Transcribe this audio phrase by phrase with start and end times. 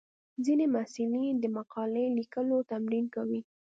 [0.45, 3.41] ځینې محصلین د مقالې لیکلو تمرین کوي.